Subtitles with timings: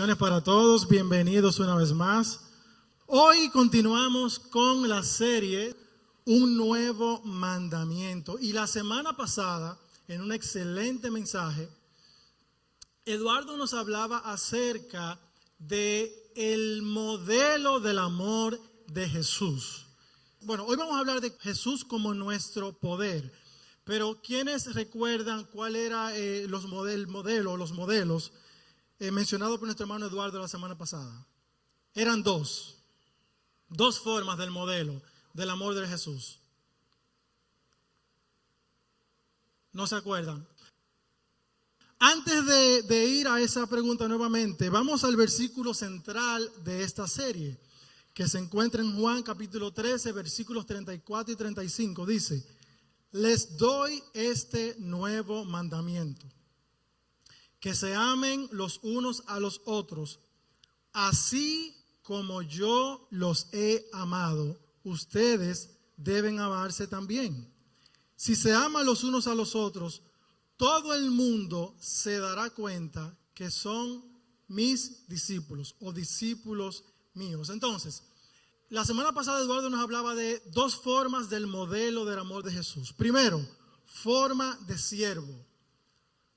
[0.00, 2.40] Para todos, bienvenidos una vez más.
[3.06, 5.76] Hoy continuamos con la serie
[6.24, 8.38] Un nuevo mandamiento.
[8.40, 9.78] Y la semana pasada,
[10.08, 11.68] en un excelente mensaje,
[13.04, 15.20] Eduardo nos hablaba acerca
[15.58, 19.84] de el modelo del amor de Jesús.
[20.40, 23.30] Bueno, hoy vamos a hablar de Jesús como nuestro poder.
[23.84, 28.32] Pero ¿quiénes recuerdan cuál era eh, los model, modelo, los modelos
[29.00, 31.26] eh, mencionados por nuestro hermano Eduardo la semana pasada?
[31.94, 32.76] Eran dos.
[33.68, 36.38] Dos formas del modelo del amor de Jesús.
[39.72, 40.46] ¿No se acuerdan?
[41.98, 47.60] Antes de, de, ir a esa pregunta nuevamente, vamos al versículo central de esta serie,
[48.14, 52.06] que se encuentra en Juan capítulo 13, versículos 34 y 35.
[52.06, 52.44] Dice,
[53.12, 56.26] les doy este nuevo mandamiento,
[57.60, 60.18] que se amen los unos a los otros,
[60.92, 67.52] así como yo los he amado, ustedes deben amarse también.
[68.16, 70.02] Si se aman los unos a los otros,
[70.56, 74.04] todo el mundo se dará cuenta que son
[74.48, 77.50] mis discípulos o discípulos míos.
[77.50, 78.02] Entonces,
[78.68, 82.92] la semana pasada Eduardo nos hablaba de dos formas del modelo del amor de Jesús.
[82.92, 83.40] Primero,
[83.86, 85.46] forma de siervo,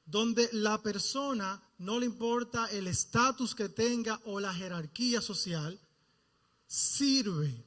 [0.06, 5.80] donde la persona no le importa el estatus que tenga o la jerarquía social,
[6.68, 7.66] sirve.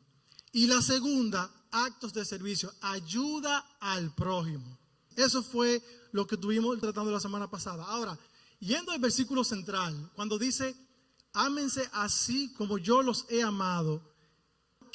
[0.52, 4.78] Y la segunda, actos de servicio, ayuda al prójimo.
[5.16, 7.84] Eso fue lo que tuvimos tratando la semana pasada.
[7.84, 8.18] Ahora,
[8.60, 10.74] yendo al versículo central, cuando dice,
[11.32, 14.02] ámense así como yo los he amado,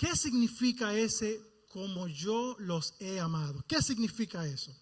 [0.02, 3.64] ¿Qué significa ese como yo los he amado?
[3.68, 4.76] ¿Qué significa eso?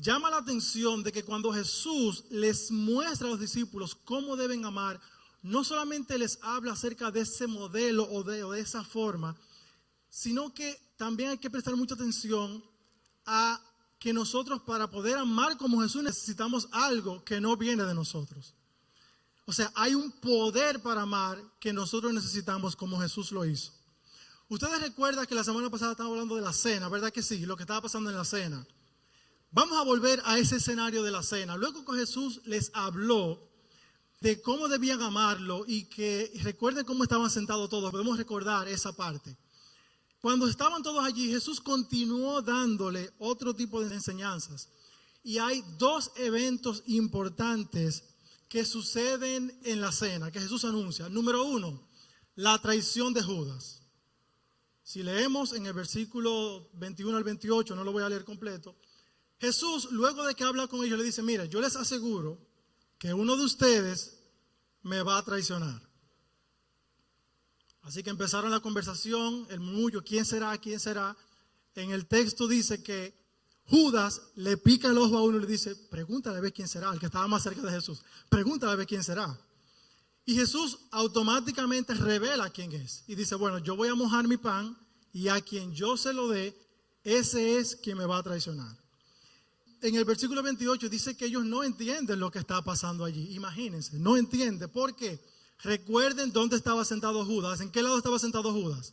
[0.00, 5.00] Llama la atención de que cuando Jesús les muestra a los discípulos cómo deben amar,
[5.42, 9.36] no solamente les habla acerca de ese modelo o de, esa forma,
[10.08, 12.64] sino que también hay que prestar mucha atención
[13.26, 13.60] a
[13.98, 18.54] que nosotros para poder amar como Jesús necesitamos algo que no viene de nosotros.
[19.46, 23.72] O sea, hay un poder para amar que nosotros necesitamos como Jesús lo hizo.
[24.48, 27.44] Ustedes recuerdan que la semana pasada estábamos hablando de la cena, ¿verdad que sí?
[27.46, 28.64] Lo que estaba pasando en la cena.
[29.50, 31.56] Vamos a volver a ese escenario de la cena.
[31.56, 33.48] Luego que Jesús les habló
[34.20, 37.90] de cómo debían amarlo y que recuerden cómo estaban sentados todos.
[37.90, 39.36] Podemos recordar esa parte.
[40.20, 44.68] Cuando estaban todos allí, Jesús continuó dándole otro tipo de enseñanzas.
[45.22, 48.04] Y hay dos eventos importantes
[48.48, 51.08] que suceden en la cena, que Jesús anuncia.
[51.08, 51.88] Número uno,
[52.34, 53.82] la traición de Judas.
[54.82, 58.74] Si leemos en el versículo 21 al 28, no lo voy a leer completo,
[59.40, 62.38] Jesús, luego de que habla con ellos, le dice, mira, yo les aseguro
[62.98, 64.18] que uno de ustedes
[64.82, 65.80] me va a traicionar.
[67.82, 70.56] Así que empezaron la conversación, el murmullo, ¿quién será?
[70.58, 71.16] ¿quién será?
[71.74, 73.14] En el texto dice que
[73.64, 76.92] Judas le pica el ojo a uno y le dice, pregúntale a ver quién será,
[76.92, 79.38] el que estaba más cerca de Jesús, pregúntale a ver quién será.
[80.24, 83.04] Y Jesús automáticamente revela quién es.
[83.06, 84.76] Y dice, bueno, yo voy a mojar mi pan
[85.12, 86.54] y a quien yo se lo dé,
[87.04, 88.76] ese es quien me va a traicionar.
[89.80, 93.34] En el versículo 28 dice que ellos no entienden lo que está pasando allí.
[93.34, 94.68] Imagínense, no entienden.
[94.70, 95.20] ¿Por qué?
[95.62, 97.60] Recuerden dónde estaba sentado Judas.
[97.60, 98.92] ¿En qué lado estaba sentado Judas?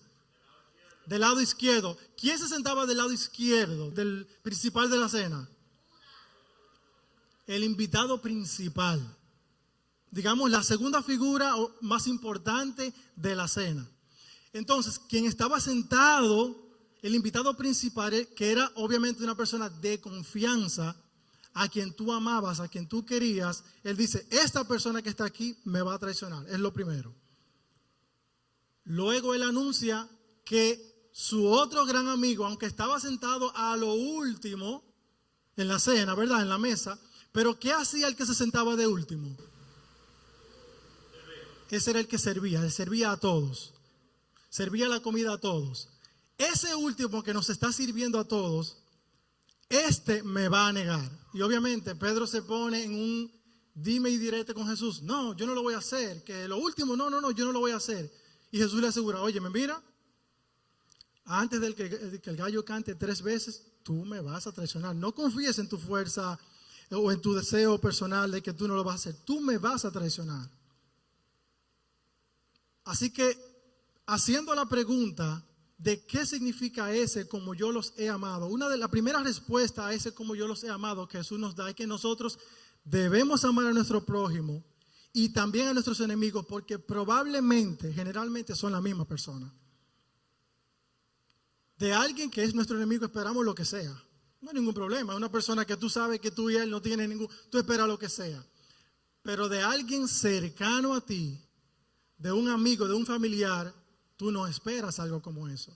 [1.06, 1.97] del lado izquierdo.
[2.18, 5.50] ¿Quién se sentaba del lado izquierdo del principal de la cena?
[7.47, 9.01] El invitado principal.
[10.12, 13.88] Digamos, la segunda figura más importante de la cena.
[14.53, 16.65] Entonces, quien estaba sentado,
[17.06, 20.96] el invitado principal, que era obviamente una persona de confianza,
[21.54, 25.56] a quien tú amabas, a quien tú querías, él dice, esta persona que está aquí
[25.66, 26.50] me va a traicionar.
[26.50, 27.14] Es lo primero.
[28.86, 30.10] Luego él anuncia
[30.44, 34.84] que su otro gran amigo, aunque estaba sentado a lo último
[35.58, 36.42] en la cena, ¿verdad?
[36.42, 37.00] En la mesa,
[37.31, 39.38] pero ¿qué hacía el que se sentaba de último?
[41.69, 43.75] Ese era el que servía, él servía a todos,
[44.50, 45.90] servía la comida a todos.
[46.38, 48.78] Ese último que nos está sirviendo a todos,
[49.70, 51.10] este me va a negar.
[51.34, 53.32] Y obviamente Pedro se pone en un
[53.74, 55.02] dime y direte con Jesús.
[55.02, 56.24] No, yo no lo voy a hacer.
[56.24, 58.12] Que lo último, no, no, no, yo no lo voy a hacer.
[58.52, 59.82] Y Jesús le asegura, oye, me mira,
[61.26, 64.96] antes de que, que el gallo cante tres veces, tú me vas a traicionar.
[64.96, 66.40] No confíes en tu fuerza
[66.92, 69.16] o en tu deseo personal de que tú no lo vas a hacer.
[69.26, 70.50] Tú me vas a traicionar.
[72.86, 73.38] Así que,
[74.06, 75.44] haciendo la pregunta
[75.86, 79.94] de qué significa ese como yo los he amado, una de las primeras respuestas a
[79.94, 82.40] ese como yo los he amado que Jesús nos da es que nosotros
[82.84, 84.64] debemos amar a nuestro prójimo
[85.14, 89.54] y también a nuestros enemigos, porque probablemente, generalmente son la misma persona.
[91.78, 93.94] De alguien que es nuestro enemigo esperamos lo que sea.
[94.42, 95.16] No hay ningún problema.
[95.16, 98.00] Una persona que tú sabes que tú y él no tienen ningún, tú esperas lo
[98.00, 98.44] que sea.
[99.22, 101.40] Pero de alguien cercano a ti,
[102.18, 103.85] de un amigo, de un familiar,
[104.17, 105.75] tú no esperas algo como eso.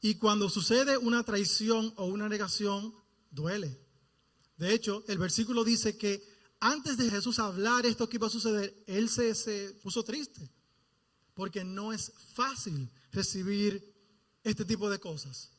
[0.00, 2.94] Y cuando sucede una traición o una negación,
[3.30, 3.78] duele.
[4.56, 6.22] De hecho, el versículo dice que
[6.60, 10.50] antes de Jesús hablar esto que iba a suceder, él se, se puso triste.
[11.34, 13.94] Porque no es fácil recibir
[14.42, 15.50] este tipo de cosas.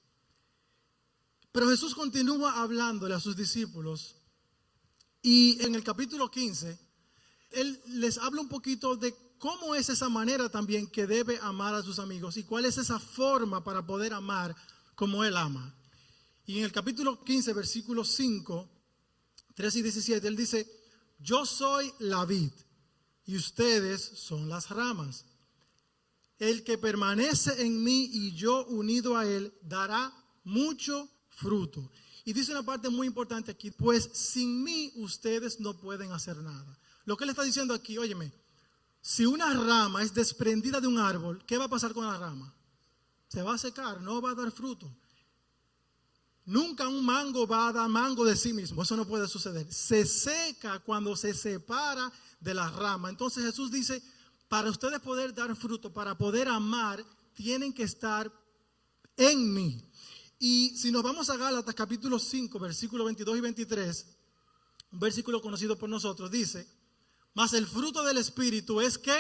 [1.52, 4.16] Pero Jesús continúa hablándole a sus discípulos
[5.22, 6.80] y en el capítulo 15,
[7.52, 11.84] Él les habla un poquito de cómo es esa manera también que debe amar a
[11.84, 14.56] sus amigos y cuál es esa forma para poder amar
[14.96, 15.76] como Él ama.
[16.46, 18.70] Y en el capítulo 15, versículo 5,
[19.56, 20.68] 3 y 17, Él dice,
[21.20, 22.52] yo soy la vid
[23.26, 25.26] y ustedes son las ramas.
[26.40, 30.14] El que permanece en mí y yo unido a él dará
[30.44, 31.92] mucho fruto.
[32.26, 36.78] Y dice una parte muy importante aquí, pues sin mí ustedes no pueden hacer nada.
[37.06, 38.32] Lo que él está diciendo aquí, óyeme,
[39.08, 42.54] si una rama es desprendida de un árbol, ¿qué va a pasar con la rama?
[43.30, 44.94] Se va a secar, no va a dar fruto.
[46.44, 49.72] Nunca un mango va a dar mango de sí mismo, eso no puede suceder.
[49.72, 52.12] Se seca cuando se separa
[52.42, 53.10] de la rama.
[53.10, 54.04] Entonces Jesús dice,
[54.50, 57.02] para ustedes poder dar fruto, para poder amar,
[57.34, 58.30] tienen que estar
[59.16, 59.82] en mí.
[60.38, 64.06] Y si nos vamos a Gálatas capítulo 5, versículos 22 y 23,
[64.92, 66.68] un versículo conocido por nosotros, dice,
[67.38, 69.16] más el fruto del Espíritu es que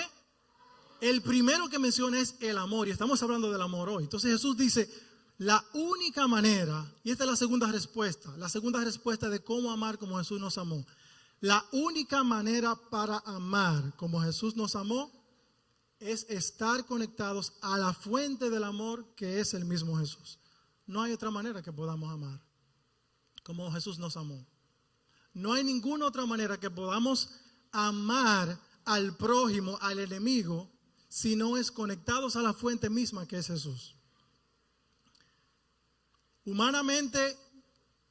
[1.02, 4.06] el primero que menciona es el amor, y estamos hablando del amor hoy.
[4.06, 4.90] Entonces Jesús dice,
[5.38, 10.00] la única manera, y esta es la segunda respuesta, la segunda respuesta de cómo amar
[10.00, 10.84] como Jesús nos amó.
[11.42, 15.12] La única manera para amar como Jesús nos amó
[16.00, 20.40] es estar conectados a la fuente del amor que es el mismo Jesús.
[20.88, 22.42] No hay otra manera que podamos amar
[23.44, 24.44] como Jesús nos amó.
[25.36, 27.30] No hay ninguna otra manera que podamos
[27.86, 30.70] amar al prójimo, al enemigo,
[31.10, 33.96] si no es conectados a la fuente misma que es Jesús.
[36.46, 37.38] Humanamente,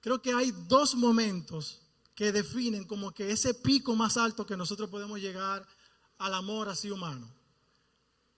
[0.00, 1.80] creo que hay dos momentos
[2.14, 5.66] que definen como que ese pico más alto que nosotros podemos llegar
[6.18, 7.36] al amor así humano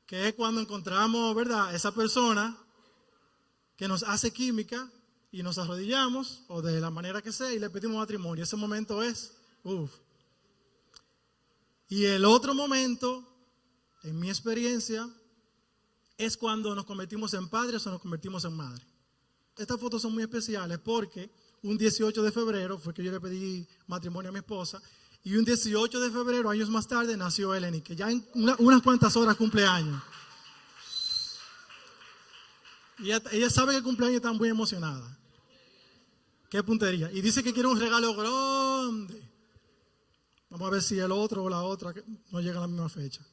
[0.09, 2.57] que es cuando encontramos, ¿verdad?, esa persona
[3.77, 4.91] que nos hace química
[5.31, 8.43] y nos arrodillamos, o de la manera que sea, y le pedimos matrimonio.
[8.43, 9.93] Ese momento es, uff.
[11.89, 13.27] Y el otro momento,
[14.03, 15.09] en mi experiencia,
[16.17, 18.87] es cuando nos convertimos en padres o nos convertimos en madres.
[19.57, 21.31] Estas fotos son muy especiales porque
[21.63, 24.81] un 18 de febrero fue que yo le pedí matrimonio a mi esposa
[25.25, 29.17] y un 18 de febrero, años más tarde, nació Eleni, que ya en unas cuantas
[29.17, 30.01] horas cumple años.
[32.99, 35.17] Y ella, sabe que el cumpleaños está muy emocionada.
[36.51, 37.11] Qué puntería.
[37.13, 39.28] Y dice que quiere un regalo grande.
[40.51, 41.95] Vamos a ver si el otro o la otra
[42.31, 43.25] no llega a la misma fecha.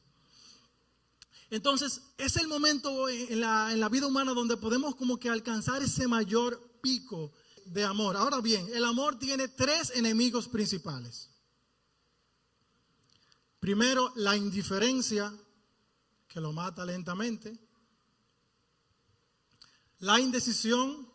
[1.48, 5.82] Entonces, es el momento en la, en la vida humana donde podemos como que alcanzar
[5.82, 7.32] ese mayor pico
[7.66, 8.16] de amor.
[8.16, 11.30] Ahora bien, el amor tiene tres enemigos principales.
[13.60, 15.32] Primero, la indiferencia,
[16.28, 17.58] que lo mata lentamente.
[20.00, 21.08] La indecisión,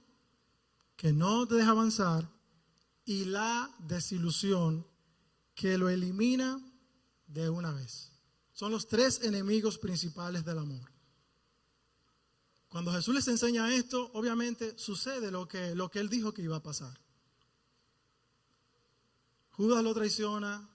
[0.96, 2.30] que no te deja avanzar.
[3.06, 4.86] Y la desilusión,
[5.62, 6.60] que lo elimina
[7.28, 8.12] de una vez.
[8.52, 10.92] Son los tres enemigos principales del amor.
[12.68, 16.56] Cuando Jesús les enseña esto, obviamente sucede lo que, lo que él dijo que iba
[16.56, 17.00] a pasar.
[19.52, 20.68] Judas lo traiciona,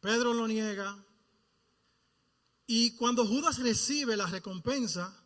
[0.00, 1.02] Pedro lo niega.
[2.66, 5.16] Y cuando Judas recibe la recompensa,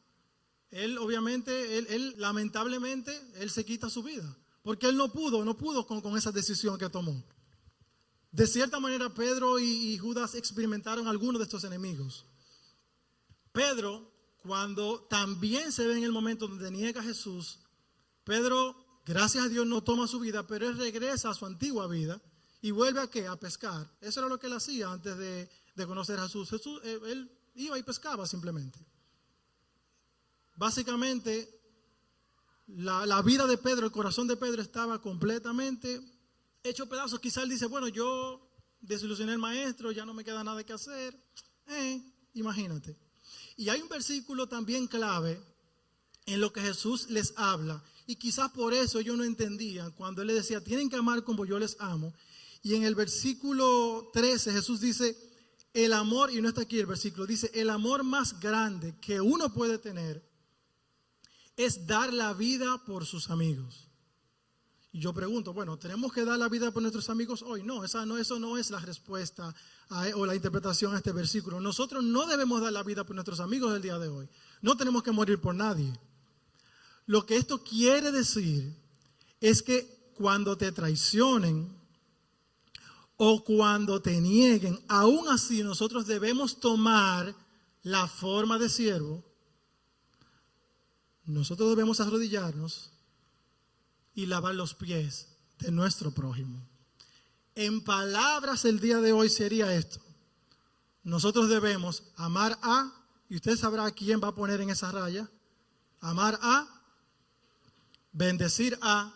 [0.71, 4.37] él obviamente, él, lamentablemente, él se quita su vida.
[4.63, 7.25] Porque él no pudo, no pudo con, esa decisión que tomó.
[8.33, 12.27] De cierta manera, Pedro y, Judas experimentaron algunos de estos enemigos.
[13.53, 17.59] Pedro, cuando también se ve en el momento donde niega a Jesús,
[18.25, 22.23] Pedro, gracias a Dios, no toma su vida, pero él regresa a su antigua vida
[22.63, 23.27] y vuelve a qué?
[23.27, 23.91] A pescar.
[24.01, 25.51] Eso era lo que él hacía antes de,
[25.87, 26.51] conocer a Jesús.
[26.51, 28.79] Jesús, eh, él iba y pescaba simplemente.
[30.57, 31.61] Básicamente,
[32.69, 36.01] la, vida de Pedro, el corazón de Pedro estaba completamente
[36.63, 37.21] hecho pedazos.
[37.21, 38.49] Quizá él dice, bueno, yo
[38.81, 41.17] desilusioné al maestro, ya no me queda nada que hacer.
[41.67, 42.03] Eh,
[42.35, 42.97] imagínate.
[43.57, 45.41] Y hay un versículo también clave
[46.27, 47.83] en lo que Jesús les habla.
[48.07, 51.45] Y quizás por eso ellos no entendían cuando él les decía, tienen que amar como
[51.45, 52.15] yo les amo.
[52.63, 55.17] Y en el versículo 13 Jesús dice,
[55.73, 59.53] el amor, y no está aquí el versículo, dice, el amor más grande que uno
[59.53, 60.29] puede tener
[61.57, 63.90] es dar la vida por sus amigos.
[64.93, 67.63] Y yo pregunto, bueno, ¿tenemos que dar la vida por nuestros amigos hoy?
[67.63, 69.55] No, esa no eso no es la respuesta
[70.17, 71.61] o la interpretación a este versículo.
[71.61, 74.29] Nosotros no debemos dar la vida por nuestros amigos el día de hoy.
[74.63, 75.93] No tenemos que morir por nadie.
[77.07, 78.77] Lo que esto quiere decir
[79.41, 81.73] es que cuando te traicionen
[83.17, 87.33] o cuando te nieguen, aún así nosotros debemos tomar
[87.83, 89.25] la forma de siervo.
[91.27, 92.91] Nosotros debemos arrodillarnos
[94.15, 96.61] y lavar los pies de nuestro prójimo.
[97.55, 100.01] En palabras el día de hoy sería esto.
[101.03, 102.93] Nosotros debemos amar a,
[103.29, 105.29] y usted sabrá quién va a poner en esa raya,
[106.01, 106.67] amar a,
[108.13, 109.15] bendecir a,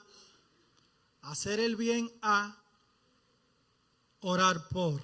[1.22, 2.58] hacer el bien a,
[4.20, 5.00] orar por.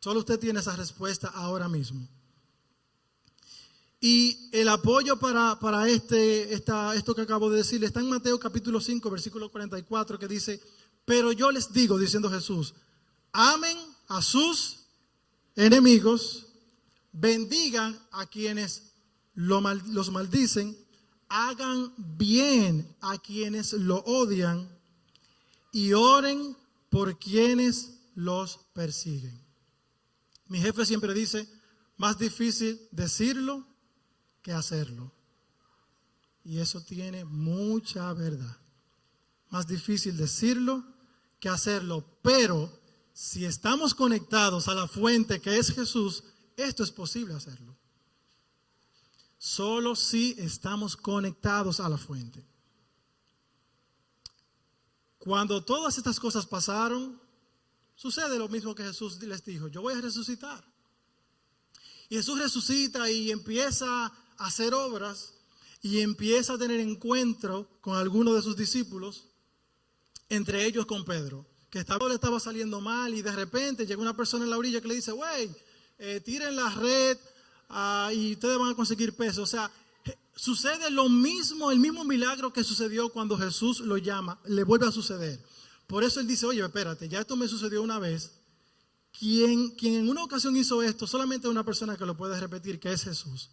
[0.00, 2.08] Solo usted tiene esa respuesta ahora mismo.
[4.06, 8.38] Y el apoyo para, para este, esta, esto que acabo de decir está en Mateo
[8.38, 10.60] capítulo 5, versículo 44, que dice,
[11.06, 12.74] pero yo les digo, diciendo Jesús,
[13.32, 14.80] amen a sus
[15.56, 16.48] enemigos,
[17.12, 18.92] bendigan a quienes
[19.32, 20.76] los maldicen,
[21.30, 24.68] hagan bien a quienes lo odian
[25.72, 26.54] y oren
[26.90, 29.40] por quienes los persiguen.
[30.48, 31.48] Mi jefe siempre dice,
[31.96, 33.72] más difícil decirlo
[34.44, 35.10] que hacerlo.
[36.44, 38.56] Y eso tiene mucha verdad.
[39.48, 40.84] Más difícil decirlo
[41.40, 42.04] que hacerlo.
[42.22, 42.70] Pero
[43.14, 46.22] si estamos conectados a la fuente que es Jesús,
[46.56, 47.74] esto es posible hacerlo.
[49.38, 52.44] Solo si estamos conectados a la fuente.
[55.18, 57.18] Cuando todas estas cosas pasaron,
[57.94, 60.62] sucede lo mismo que Jesús les dijo, yo voy a resucitar.
[62.10, 65.34] Y Jesús resucita y empieza hacer obras
[65.82, 69.28] y empieza a tener encuentro con algunos de sus discípulos
[70.28, 74.16] entre ellos con Pedro, que estaba, le estaba saliendo mal y de repente llega una
[74.16, 75.50] persona en la orilla que le dice, güey,
[75.98, 77.18] eh, tiren la red
[77.68, 79.42] ah, y ustedes van a conseguir peso.
[79.42, 79.70] O sea,
[80.34, 84.92] sucede lo mismo, el mismo milagro que sucedió cuando Jesús lo llama, le vuelve a
[84.92, 85.40] suceder.
[85.86, 88.32] Por eso él dice, oye, espérate, ya esto me sucedió una vez.
[89.16, 92.92] Quien, quien en una ocasión hizo esto, solamente una persona que lo puede repetir, que
[92.92, 93.50] es Jesús.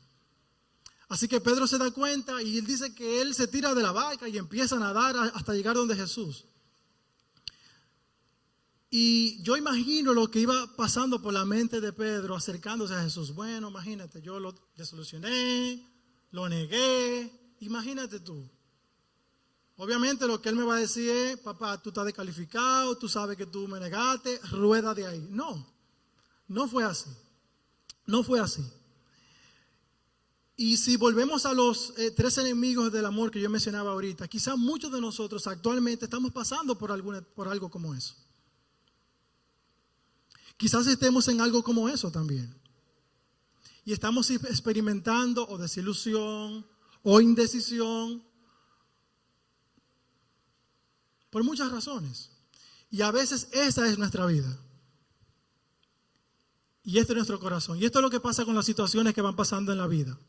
[1.11, 3.91] Así que Pedro se da cuenta y él dice que él se tira de la
[3.91, 6.45] barca y empieza a nadar hasta llegar donde Jesús.
[8.89, 13.35] Y yo imagino lo que iba pasando por la mente de Pedro acercándose a Jesús.
[13.35, 15.85] Bueno, imagínate, yo lo desolucioné,
[16.31, 18.49] lo negué, imagínate tú.
[19.75, 23.35] Obviamente lo que él me va a decir es, papá, tú estás descalificado, tú sabes
[23.35, 25.27] que tú me negaste, rueda de ahí.
[25.29, 25.67] No,
[26.47, 27.09] no fue así.
[28.05, 28.63] No fue así.
[30.61, 34.55] Y si volvemos a los eh, tres enemigos del amor que yo mencionaba ahorita, quizás
[34.59, 38.13] muchos de nosotros actualmente estamos pasando por, alguna, por algo como eso.
[40.57, 42.55] Quizás estemos en algo como eso también.
[43.85, 46.63] Y estamos experimentando o desilusión
[47.01, 48.23] o indecisión
[51.31, 52.29] por muchas razones.
[52.91, 54.55] Y a veces esa es nuestra vida.
[56.83, 57.79] Y este es nuestro corazón.
[57.79, 60.19] Y esto es lo que pasa con las situaciones que van pasando en la vida.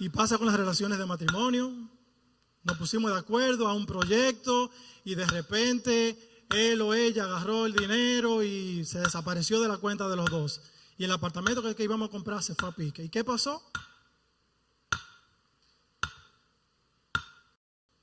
[0.00, 1.70] Y pasa con las relaciones de matrimonio,
[2.62, 4.70] nos pusimos de acuerdo a un proyecto
[5.04, 10.08] y de repente él o ella agarró el dinero y se desapareció de la cuenta
[10.08, 10.62] de los dos.
[10.96, 13.04] Y el apartamento que, íbamos a comprar se fue a pique.
[13.04, 13.62] ¿Y qué pasó?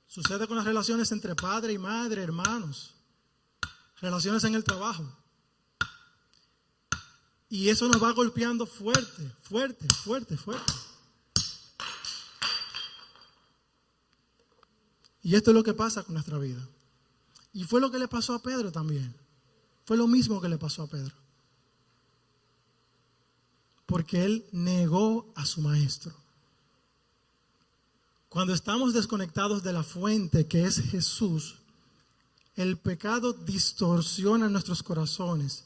[0.05, 2.93] Sucede con las relaciones entre padre y madre, hermanos.
[4.01, 5.03] Relaciones en el trabajo.
[7.49, 10.86] Y eso nos va golpeando fuerte, fuerte, fuerte, fuerte.
[15.27, 16.65] Y esto es lo que pasa con nuestra vida.
[17.51, 19.13] Y fue lo que le pasó a Pedro también.
[19.83, 21.13] Fue lo mismo que le pasó a Pedro.
[23.85, 26.13] Porque él negó a su maestro.
[28.29, 31.57] Cuando estamos desconectados de la fuente que es Jesús,
[32.55, 35.65] el pecado distorsiona nuestros corazones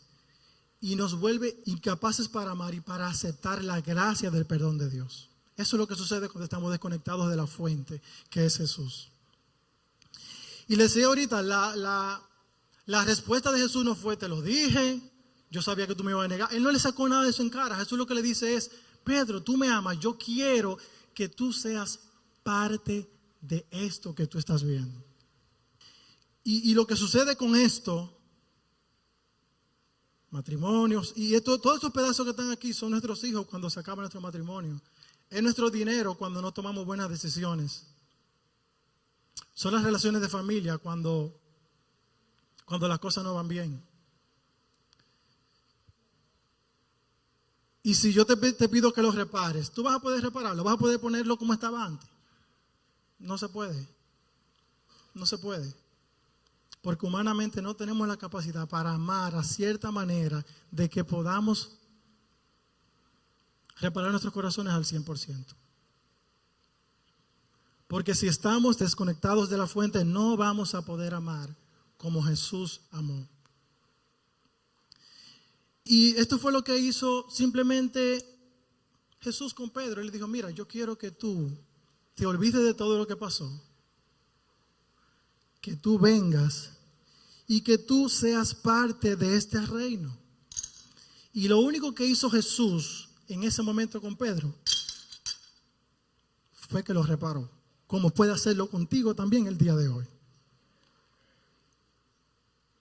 [0.79, 5.29] y nos vuelve incapaces para amar y para aceptar la gracia del perdón de Dios.
[5.55, 8.01] Eso es lo que sucede cuando estamos desconectados de la fuente
[8.31, 9.10] que es Jesús.
[10.67, 12.21] Y le decía ahorita, la,
[13.05, 15.01] respuesta de Jesús no fue, te lo dije,
[15.49, 16.53] yo sabía que tú me ibas a negar.
[16.53, 17.75] Él no le sacó nada de eso en cara.
[17.77, 18.71] Jesús lo que le dice es,
[19.03, 20.77] Pedro, tú me amas, yo quiero
[21.13, 21.99] que tú seas
[22.43, 23.09] parte
[23.41, 25.03] de esto que tú estás viendo.
[26.43, 28.17] Y, lo que sucede con esto,
[30.31, 34.01] matrimonios, y esto, todos estos pedazos que están aquí son nuestros hijos cuando se acaba
[34.01, 34.81] nuestro matrimonio.
[35.29, 37.85] Es nuestro dinero cuando no tomamos buenas decisiones.
[39.53, 41.39] Son las relaciones de familia cuando,
[42.65, 43.83] cuando las cosas no van bien.
[47.83, 50.75] Y si yo te, te, pido que lo repares, tú vas a poder repararlo, vas
[50.75, 52.07] a poder ponerlo como estaba antes.
[53.17, 53.87] No se puede.
[55.13, 55.73] No se puede.
[56.81, 61.77] Porque humanamente no tenemos la capacidad para amar a cierta manera de que podamos
[63.77, 65.55] reparar nuestros corazones al 100%.
[67.91, 71.53] Porque si estamos desconectados de la fuente, no vamos a poder amar
[71.97, 73.27] como Jesús amó.
[75.83, 78.25] Y esto fue lo que hizo simplemente
[79.19, 79.99] Jesús con Pedro.
[79.99, 81.51] Él le dijo, mira, yo quiero que tú
[82.15, 83.61] te olvides de todo lo que pasó.
[85.59, 86.71] Que tú vengas
[87.45, 90.17] y que tú seas parte de este reino.
[91.33, 94.55] Y lo único que hizo Jesús en ese momento con Pedro
[96.53, 97.51] fue que lo reparó,
[97.91, 100.05] como puede hacerlo contigo también el día de hoy.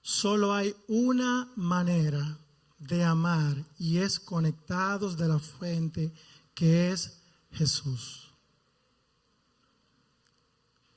[0.00, 2.38] Solo hay una manera
[2.78, 6.12] de amar y es conectados de la fuente
[6.54, 7.18] que es
[7.50, 8.28] Jesús.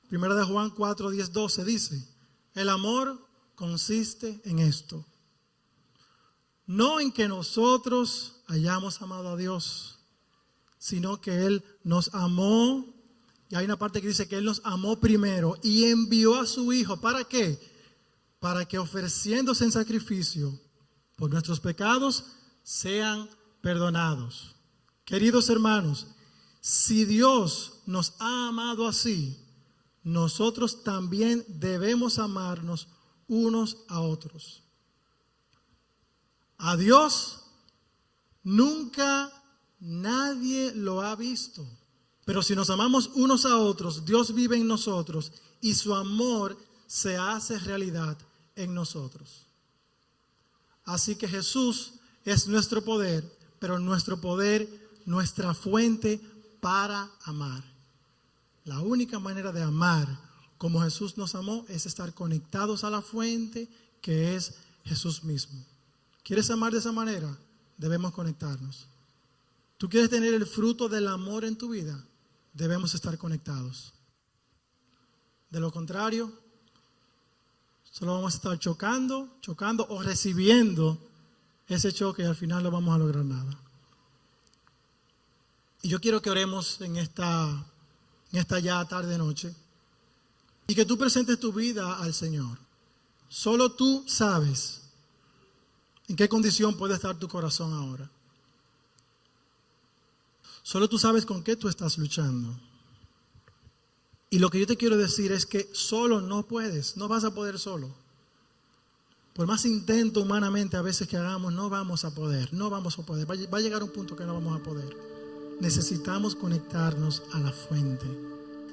[0.08, 2.08] Primera de Juan 4, 10, 12 dice,
[2.54, 3.20] el amor
[3.56, 5.04] consiste en esto.
[6.66, 9.98] No en que nosotros hayamos amado a Dios,
[10.78, 12.93] sino que Él nos amó.
[13.54, 17.00] Hay una parte que dice que Él nos amó primero y envió a su Hijo.
[17.00, 17.58] ¿Para qué?
[18.40, 20.58] Para que ofreciéndose en sacrificio
[21.16, 22.24] por nuestros pecados
[22.62, 23.28] sean
[23.60, 24.56] perdonados.
[25.04, 26.08] Queridos hermanos,
[26.60, 29.38] si Dios nos ha amado así,
[30.02, 32.88] nosotros también debemos amarnos
[33.28, 34.62] unos a otros.
[36.58, 37.44] A Dios
[38.42, 39.30] nunca
[39.78, 41.66] nadie lo ha visto.
[42.24, 46.56] Pero si nos amamos unos a otros, Dios vive en nosotros y su amor
[46.86, 48.16] se hace realidad
[48.56, 49.46] en nosotros.
[50.84, 53.24] Así que Jesús es nuestro poder,
[53.58, 54.68] pero nuestro poder,
[55.04, 56.20] nuestra fuente
[56.60, 57.62] para amar.
[58.64, 60.08] La única manera de amar
[60.56, 63.68] como Jesús nos amó es estar conectados a la fuente
[64.00, 65.62] que es Jesús mismo.
[66.22, 67.36] ¿Quieres amar de esa manera?
[67.76, 68.86] Debemos conectarnos.
[69.76, 72.02] ¿Tú quieres tener el fruto del amor en tu vida?
[72.54, 73.92] Debemos estar conectados.
[75.50, 76.32] De lo contrario,
[77.94, 80.98] Solo vamos a estar chocando, chocando o recibiendo
[81.68, 83.56] ese choque y al final no vamos a lograr nada.
[85.80, 87.48] Y yo quiero que oremos en esta,
[88.32, 89.54] en esta ya tarde noche
[90.66, 92.58] y que tú presentes tu vida al Señor.
[93.28, 94.80] Solo tú sabes
[96.08, 98.10] en qué condición puede estar tu corazón ahora.
[100.64, 102.58] Solo tú sabes con qué tú estás luchando.
[104.30, 107.34] Y lo que yo te quiero decir es que solo no puedes, no vas a
[107.34, 107.94] poder solo.
[109.34, 113.02] Por más intento humanamente a veces que hagamos, no vamos a poder, no vamos a
[113.02, 113.30] poder.
[113.30, 114.96] Va a llegar un punto que no vamos a poder.
[115.60, 118.06] Necesitamos conectarnos a la fuente.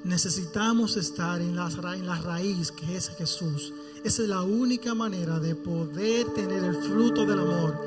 [0.06, 3.74] Necesitamos estar en la, en la raíz que es Jesús.
[4.06, 7.78] Esa es la única manera de poder tener el fruto del amor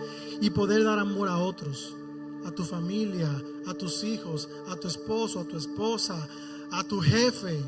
[0.42, 1.94] y poder dar amor a otros,
[2.44, 3.30] a tu familia,
[3.66, 6.28] a tus hijos, a tu esposo, a tu esposa,
[6.70, 7.62] a tu jefe,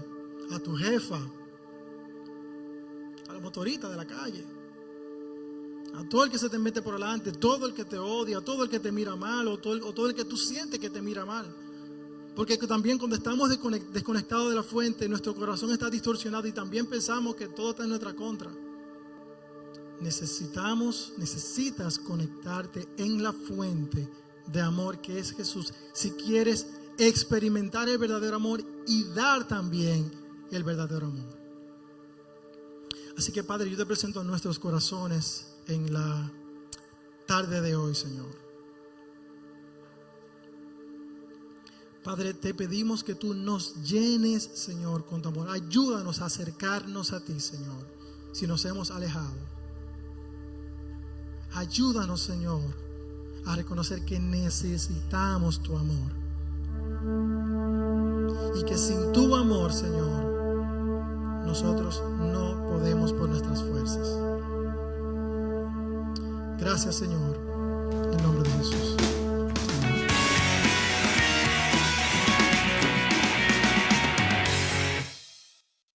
[0.51, 1.21] a tu jefa,
[3.29, 4.45] a la motorista de la calle,
[5.95, 8.65] a todo el que se te mete por delante, todo el que te odia, todo
[8.65, 11.47] el que te mira mal o todo el que tú sientes que te mira mal.
[12.35, 17.35] Porque también cuando estamos desconectados de la fuente, nuestro corazón está distorsionado y también pensamos
[17.35, 18.51] que todo está en nuestra contra.
[20.01, 24.07] Necesitamos, necesitas conectarte en la fuente
[24.47, 25.73] de amor que es Jesús.
[25.93, 26.67] Si quieres
[26.99, 30.11] experimentar el verdadero amor y dar también
[30.51, 31.37] el verdadero amor.
[33.17, 36.31] Así que Padre, yo te presento nuestros corazones en la
[37.27, 38.47] tarde de hoy, Señor.
[42.05, 45.49] Padre, te pedimos que tú nos llenes, Señor, con tu amor.
[45.51, 47.85] Ayúdanos a acercarnos a ti, Señor,
[48.33, 49.35] si nos hemos alejado.
[51.55, 52.63] Ayúdanos, Señor,
[53.47, 56.13] a reconocer que necesitamos tu amor
[58.57, 64.09] y que sin tu amor, Señor, nosotros no podemos por nuestras fuerzas.
[66.59, 67.39] Gracias, Señor,
[68.13, 69.06] en nombre de Jesús.